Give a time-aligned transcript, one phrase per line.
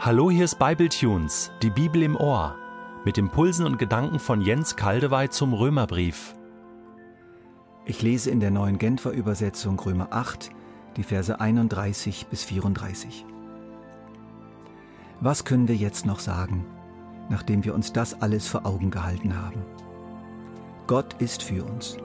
[0.00, 2.54] Hallo, hier ist Bibletunes, die Bibel im Ohr,
[3.04, 6.36] mit Impulsen und Gedanken von Jens Kaldewey zum Römerbrief.
[7.84, 10.50] Ich lese in der neuen Genfer Übersetzung Römer 8,
[10.96, 13.26] die Verse 31 bis 34.
[15.20, 16.64] Was können wir jetzt noch sagen,
[17.28, 19.64] nachdem wir uns das alles vor Augen gehalten haben?
[20.86, 21.96] Gott ist für uns.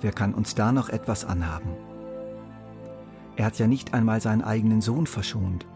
[0.00, 1.76] Wer kann uns da noch etwas anhaben?
[3.36, 5.66] Er hat ja nicht einmal seinen eigenen Sohn verschont,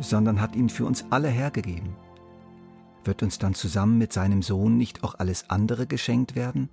[0.00, 1.96] sondern hat ihn für uns alle hergegeben.
[3.04, 6.68] Wird uns dann zusammen mit seinem Sohn nicht auch alles andere geschenkt werden?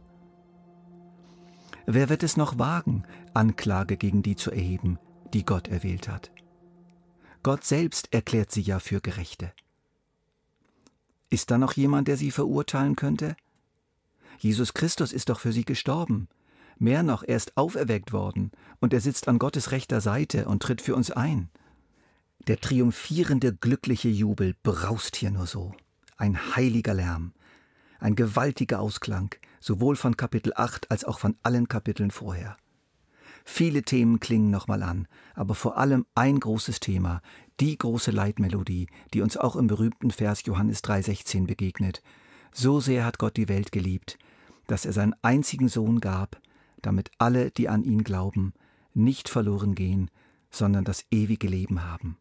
[1.85, 3.03] Wer wird es noch wagen,
[3.34, 4.98] Anklage gegen die zu erheben,
[5.34, 6.31] die Gott erwählt hat?
[7.43, 9.53] Gott selbst erklärt sie ja für Gerechte.
[11.29, 13.35] Ist da noch jemand, der sie verurteilen könnte?
[14.39, 16.27] Jesus Christus ist doch für sie gestorben.
[16.77, 20.82] Mehr noch, er ist auferweckt worden und er sitzt an Gottes rechter Seite und tritt
[20.82, 21.49] für uns ein.
[22.48, 25.74] Der triumphierende, glückliche Jubel braust hier nur so.
[26.15, 27.34] Ein heiliger Lärm,
[27.99, 32.55] ein gewaltiger Ausklang, sowohl von Kapitel 8 als auch von allen Kapiteln vorher.
[33.46, 37.21] Viele Themen klingen nochmal an, aber vor allem ein großes Thema,
[37.60, 42.04] die große Leitmelodie, die uns auch im berühmten Vers Johannes 3,16 begegnet.
[42.51, 44.20] So sehr hat Gott die Welt geliebt,
[44.68, 46.40] dass er seinen einzigen Sohn gab,
[46.84, 48.54] damit alle, die an ihn glauben,
[48.93, 50.12] nicht verloren gehen,
[50.51, 52.18] sondern das ewige Leben haben.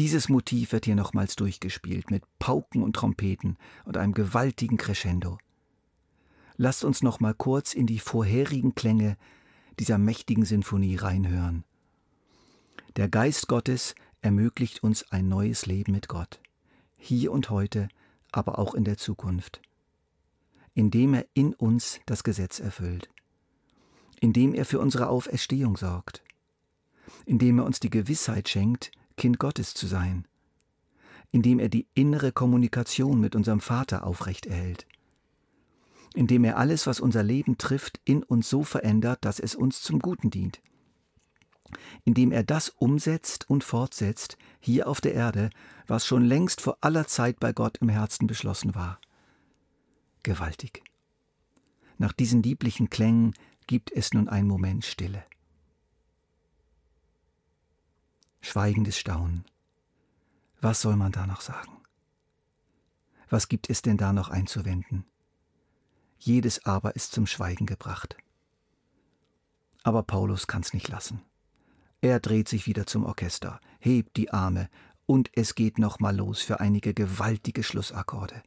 [0.00, 5.36] Dieses Motiv wird hier nochmals durchgespielt mit Pauken und Trompeten und einem gewaltigen Crescendo.
[6.56, 9.18] Lasst uns noch mal kurz in die vorherigen Klänge
[9.78, 11.64] dieser mächtigen Sinfonie reinhören.
[12.96, 16.40] Der Geist Gottes ermöglicht uns ein neues Leben mit Gott,
[16.96, 17.88] hier und heute,
[18.32, 19.60] aber auch in der Zukunft,
[20.72, 23.10] indem er in uns das Gesetz erfüllt,
[24.18, 26.22] indem er für unsere Auferstehung sorgt,
[27.26, 30.26] indem er uns die Gewissheit schenkt, Kind Gottes zu sein,
[31.30, 34.86] indem er die innere Kommunikation mit unserem Vater aufrecht erhält,
[36.14, 39.98] indem er alles, was unser Leben trifft, in uns so verändert, dass es uns zum
[39.98, 40.62] Guten dient,
[42.06, 45.50] indem er das umsetzt und fortsetzt hier auf der Erde,
[45.86, 48.98] was schon längst vor aller Zeit bei Gott im Herzen beschlossen war.
[50.22, 50.82] Gewaltig.
[51.98, 53.34] Nach diesen lieblichen Klängen
[53.66, 55.22] gibt es nun einen Moment Stille.
[58.40, 59.44] Schweigendes Staunen.
[60.60, 61.80] Was soll man da noch sagen?
[63.28, 65.04] Was gibt es denn da noch einzuwenden?
[66.18, 68.16] Jedes Aber ist zum Schweigen gebracht.
[69.82, 71.22] Aber Paulus kann's nicht lassen.
[72.02, 74.68] Er dreht sich wieder zum Orchester, hebt die Arme
[75.06, 78.42] und es geht nochmal los für einige gewaltige Schlussakkorde.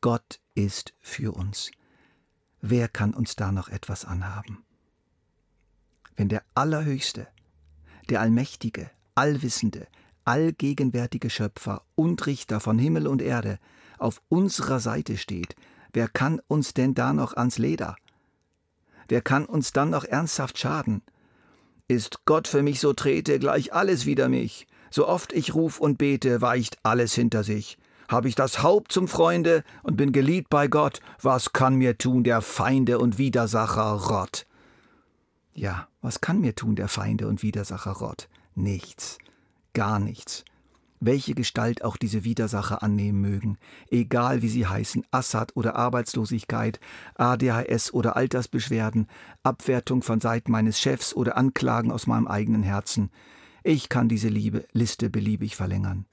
[0.00, 1.70] Gott ist für uns.
[2.60, 4.64] Wer kann uns da noch etwas anhaben?
[6.16, 7.28] Wenn der Allerhöchste,
[8.08, 9.88] der Allmächtige, allwissende,
[10.24, 13.58] allgegenwärtige Schöpfer und Richter von Himmel und Erde
[13.98, 15.56] auf unserer Seite steht,
[15.92, 17.96] wer kann uns denn da noch ans Leder?
[19.08, 21.02] Wer kann uns dann noch ernsthaft schaden?
[21.88, 24.66] Ist Gott für mich so trete, gleich alles wider mich.
[24.90, 27.78] So oft ich ruf und bete, weicht alles hinter sich.
[28.08, 32.24] Hab ich das Haupt zum Freunde und bin geliebt bei Gott, was kann mir tun
[32.24, 34.46] der Feinde und Widersacher Rott?
[35.54, 38.28] Ja, was kann mir tun der Feinde und Widersacher Rott?
[38.56, 39.18] Nichts,
[39.74, 40.44] gar nichts.
[40.98, 43.58] Welche Gestalt auch diese Widersacher annehmen mögen,
[43.90, 46.80] egal wie sie heißen, Assad oder Arbeitslosigkeit,
[47.16, 49.08] ADHS oder Altersbeschwerden,
[49.42, 53.10] Abwertung von Seiten meines Chefs oder Anklagen aus meinem eigenen Herzen.
[53.62, 56.06] Ich kann diese Liebe Liste beliebig verlängern.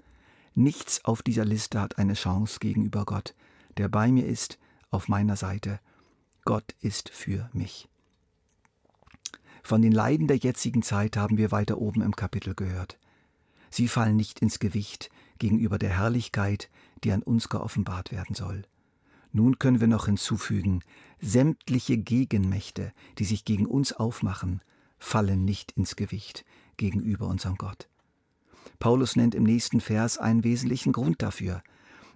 [0.53, 3.35] Nichts auf dieser Liste hat eine Chance gegenüber Gott,
[3.77, 4.59] der bei mir ist,
[4.91, 5.79] auf meiner Seite.
[6.43, 7.87] Gott ist für mich.
[9.63, 12.99] Von den Leiden der jetzigen Zeit haben wir weiter oben im Kapitel gehört.
[13.69, 15.09] Sie fallen nicht ins Gewicht
[15.39, 16.69] gegenüber der Herrlichkeit,
[17.03, 18.63] die an uns geoffenbart werden soll.
[19.31, 20.81] Nun können wir noch hinzufügen,
[21.21, 24.61] sämtliche Gegenmächte, die sich gegen uns aufmachen,
[24.99, 26.43] fallen nicht ins Gewicht
[26.75, 27.87] gegenüber unserem Gott.
[28.79, 31.63] Paulus nennt im nächsten Vers einen wesentlichen Grund dafür.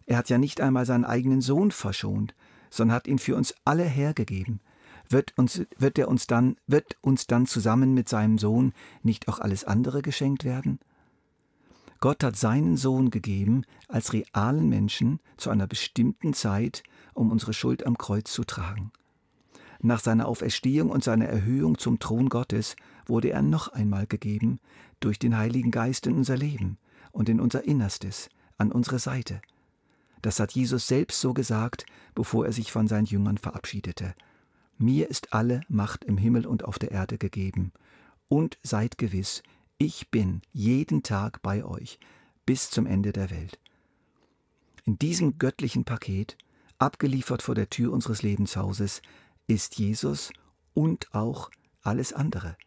[0.05, 2.35] Er hat ja nicht einmal seinen eigenen Sohn verschont,
[2.69, 4.59] sondern hat ihn für uns alle hergegeben
[5.09, 8.74] wird uns, wird er uns dann, wird uns dann zusammen mit seinem Sohn
[9.04, 10.80] nicht auch alles andere geschenkt werden?
[12.00, 16.83] Gott hat seinen Sohn gegeben als realen Menschen zu einer bestimmten Zeit,
[17.13, 18.92] um unsere Schuld am Kreuz zu tragen.
[19.80, 22.75] Nach seiner Auferstehung und seiner Erhöhung zum Thron Gottes
[23.06, 24.60] wurde er noch einmal gegeben
[25.00, 26.77] durch den Heiligen Geist in unser Leben
[27.12, 29.42] und in unser Innerstes, an unsere Seite.
[30.21, 34.15] Das hat Jesus selbst so gesagt, bevor er sich von seinen Jüngern verabschiedete.
[34.77, 37.71] Mir ist alle Macht im Himmel und auf der Erde gegeben.
[38.27, 39.41] Und seid gewiss,
[39.77, 42.00] ich bin jeden Tag bei euch,
[42.45, 43.59] bis zum Ende der Welt.
[44.85, 46.38] In diesem göttlichen Paket,
[46.77, 49.01] abgeliefert vor der Tür unseres Lebenshauses,
[49.47, 50.31] ist Jesus
[50.74, 51.50] und auch
[51.81, 52.57] alles andere.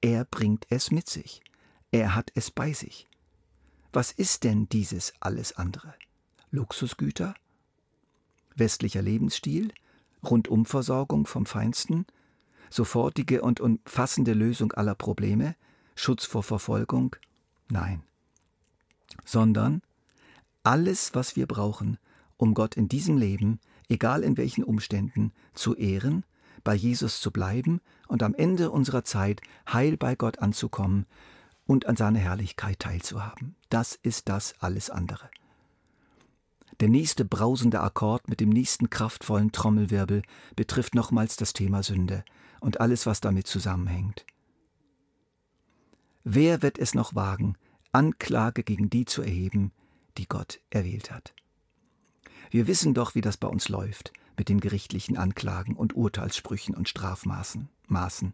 [0.00, 1.42] Er bringt es mit sich.
[1.90, 3.08] Er hat es bei sich.
[3.92, 5.94] Was ist denn dieses alles andere?
[6.50, 7.34] Luxusgüter?
[8.54, 9.72] Westlicher Lebensstil?
[10.24, 12.06] Rundumversorgung vom Feinsten?
[12.70, 15.54] Sofortige und umfassende Lösung aller Probleme?
[15.94, 17.16] Schutz vor Verfolgung?
[17.68, 18.02] Nein.
[19.24, 19.82] Sondern
[20.62, 21.98] alles, was wir brauchen,
[22.36, 26.24] um Gott in diesem Leben, egal in welchen Umständen, zu ehren,
[26.64, 29.40] bei Jesus zu bleiben und am Ende unserer Zeit
[29.70, 31.06] heil bei Gott anzukommen
[31.66, 33.56] und an seiner Herrlichkeit teilzuhaben.
[33.68, 35.28] Das ist das alles andere.
[36.80, 40.22] Der nächste brausende Akkord mit dem nächsten kraftvollen Trommelwirbel
[40.56, 42.24] betrifft nochmals das Thema Sünde
[42.60, 44.26] und alles, was damit zusammenhängt.
[46.24, 47.56] Wer wird es noch wagen,
[47.92, 49.72] Anklage gegen die zu erheben,
[50.18, 51.34] die Gott erwählt hat?
[52.50, 56.88] Wir wissen doch, wie das bei uns läuft mit den gerichtlichen Anklagen und Urteilssprüchen und
[56.88, 57.68] Strafmaßen.
[57.92, 58.32] Maßen.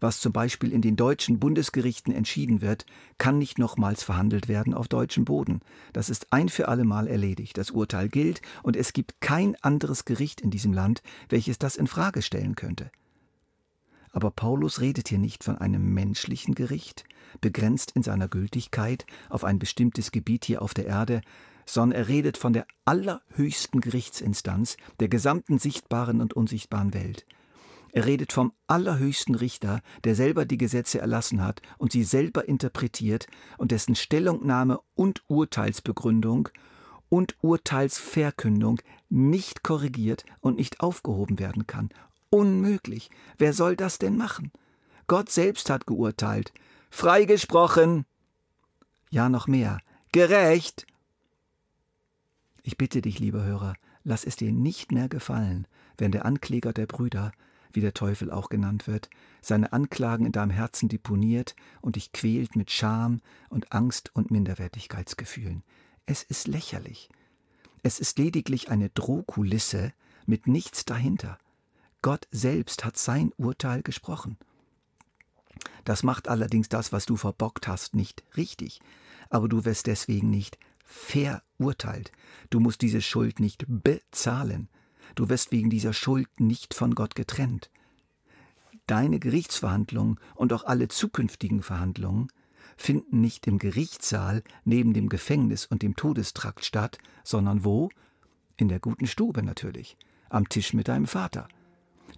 [0.00, 2.86] Was zum Beispiel in den deutschen Bundesgerichten entschieden wird,
[3.16, 5.60] kann nicht nochmals verhandelt werden auf deutschem Boden.
[5.92, 7.58] Das ist ein für allemal erledigt.
[7.58, 11.86] Das Urteil gilt und es gibt kein anderes Gericht in diesem Land, welches das in
[11.86, 12.90] Frage stellen könnte.
[14.10, 17.04] Aber Paulus redet hier nicht von einem menschlichen Gericht,
[17.40, 21.20] begrenzt in seiner Gültigkeit auf ein bestimmtes Gebiet hier auf der Erde,
[21.68, 27.26] sondern er redet von der allerhöchsten Gerichtsinstanz der gesamten sichtbaren und unsichtbaren Welt.
[27.92, 33.26] Er redet vom allerhöchsten Richter, der selber die Gesetze erlassen hat und sie selber interpretiert
[33.56, 36.48] und dessen Stellungnahme und Urteilsbegründung
[37.08, 41.88] und Urteilsverkündung nicht korrigiert und nicht aufgehoben werden kann.
[42.30, 43.10] Unmöglich.
[43.38, 44.52] Wer soll das denn machen?
[45.06, 46.52] Gott selbst hat geurteilt.
[46.90, 48.04] Freigesprochen.
[49.10, 49.78] Ja, noch mehr.
[50.12, 50.86] Gerecht.
[52.68, 55.66] Ich bitte dich, lieber Hörer, lass es dir nicht mehr gefallen,
[55.96, 57.32] wenn der Ankläger der Brüder,
[57.72, 59.08] wie der Teufel auch genannt wird,
[59.40, 65.62] seine Anklagen in deinem Herzen deponiert und dich quält mit Scham und Angst und Minderwertigkeitsgefühlen.
[66.04, 67.08] Es ist lächerlich.
[67.82, 69.94] Es ist lediglich eine Drohkulisse
[70.26, 71.38] mit nichts dahinter.
[72.02, 74.36] Gott selbst hat sein Urteil gesprochen.
[75.86, 78.82] Das macht allerdings das, was du verbockt hast, nicht richtig,
[79.30, 82.10] aber du wirst deswegen nicht verurteilt.
[82.48, 84.68] Du musst diese Schuld nicht bezahlen.
[85.14, 87.70] Du wirst wegen dieser Schuld nicht von Gott getrennt.
[88.86, 92.28] Deine Gerichtsverhandlungen und auch alle zukünftigen Verhandlungen
[92.78, 97.90] finden nicht im Gerichtssaal neben dem Gefängnis und dem Todestrakt statt, sondern wo?
[98.56, 99.98] In der guten Stube natürlich,
[100.30, 101.48] am Tisch mit deinem Vater.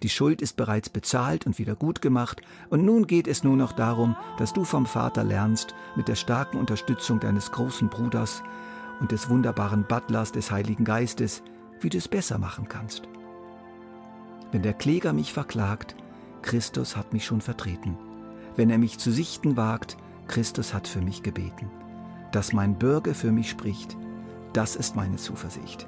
[0.03, 3.71] Die Schuld ist bereits bezahlt und wieder gut gemacht, und nun geht es nur noch
[3.71, 8.41] darum, dass du vom Vater lernst, mit der starken Unterstützung deines großen Bruders
[8.99, 11.43] und des wunderbaren Butlers des Heiligen Geistes,
[11.79, 13.03] wie du es besser machen kannst.
[14.51, 15.95] Wenn der Kläger mich verklagt,
[16.41, 17.97] Christus hat mich schon vertreten.
[18.55, 19.97] Wenn er mich zu sichten wagt,
[20.27, 21.69] Christus hat für mich gebeten.
[22.31, 23.97] Dass mein Bürger für mich spricht,
[24.53, 25.87] das ist meine Zuversicht.